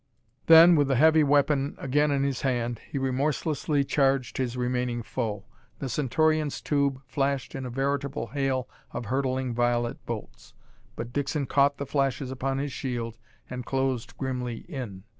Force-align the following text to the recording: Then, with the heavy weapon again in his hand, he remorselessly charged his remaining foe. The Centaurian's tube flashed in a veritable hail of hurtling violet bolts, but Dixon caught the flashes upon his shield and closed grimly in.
Then, 0.47 0.75
with 0.75 0.87
the 0.87 0.95
heavy 0.95 1.23
weapon 1.23 1.75
again 1.77 2.09
in 2.09 2.23
his 2.23 2.41
hand, 2.41 2.79
he 2.89 2.97
remorselessly 2.97 3.83
charged 3.83 4.37
his 4.39 4.57
remaining 4.57 5.03
foe. 5.03 5.45
The 5.77 5.89
Centaurian's 5.89 6.59
tube 6.59 6.99
flashed 7.05 7.53
in 7.53 7.67
a 7.67 7.69
veritable 7.69 8.25
hail 8.25 8.67
of 8.89 9.05
hurtling 9.05 9.53
violet 9.53 10.03
bolts, 10.07 10.55
but 10.95 11.13
Dixon 11.13 11.45
caught 11.45 11.77
the 11.77 11.85
flashes 11.85 12.31
upon 12.31 12.57
his 12.57 12.71
shield 12.73 13.19
and 13.47 13.63
closed 13.63 14.17
grimly 14.17 14.65
in. 14.67 15.03